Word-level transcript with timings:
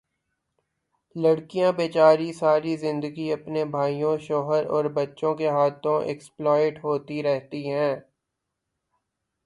لڑکیاں 1.15 1.71
بے 1.77 1.87
چاری 1.95 2.29
ساری 2.41 2.73
زندگی 2.77 3.27
اپنے 3.33 3.61
بھائیوں، 3.73 4.15
شوہر 4.27 4.63
اور 4.73 4.85
بچوں 4.97 5.33
کے 5.39 5.47
ہاتھوں 5.49 5.97
ایکسپلائٹ 6.09 6.83
ہوتی 6.83 7.17
رہتی 7.23 7.61
ہیں 7.71 7.93